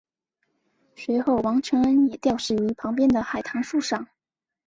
[0.95, 4.07] 随后王承恩也吊死于旁边的海棠树上。